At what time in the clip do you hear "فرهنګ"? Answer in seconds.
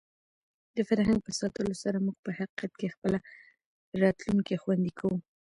0.89-1.19